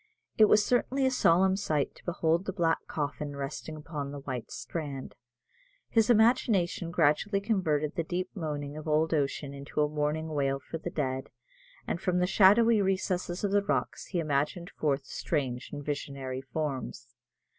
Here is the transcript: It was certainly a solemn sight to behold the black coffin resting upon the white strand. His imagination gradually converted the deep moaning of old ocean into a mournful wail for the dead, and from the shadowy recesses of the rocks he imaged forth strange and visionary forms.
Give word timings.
It 0.35 0.45
was 0.45 0.65
certainly 0.65 1.05
a 1.05 1.11
solemn 1.11 1.55
sight 1.55 1.93
to 1.93 2.05
behold 2.05 2.45
the 2.45 2.51
black 2.51 2.79
coffin 2.87 3.35
resting 3.35 3.75
upon 3.75 4.09
the 4.11 4.21
white 4.21 4.49
strand. 4.49 5.13
His 5.89 6.09
imagination 6.09 6.89
gradually 6.89 7.39
converted 7.39 7.93
the 7.93 8.03
deep 8.03 8.31
moaning 8.35 8.75
of 8.75 8.87
old 8.87 9.13
ocean 9.13 9.53
into 9.53 9.79
a 9.79 9.87
mournful 9.87 10.33
wail 10.33 10.57
for 10.59 10.79
the 10.79 10.89
dead, 10.89 11.29
and 11.85 12.01
from 12.01 12.17
the 12.17 12.25
shadowy 12.25 12.81
recesses 12.81 13.43
of 13.43 13.51
the 13.51 13.61
rocks 13.61 14.07
he 14.07 14.19
imaged 14.19 14.71
forth 14.71 15.05
strange 15.05 15.69
and 15.71 15.85
visionary 15.85 16.41
forms. 16.41 17.13